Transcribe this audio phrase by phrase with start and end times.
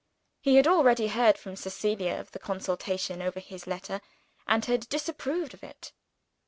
[0.39, 4.01] He had already heard from Cecilia of the consultation over his letter,
[4.47, 5.93] and had disapproved of it.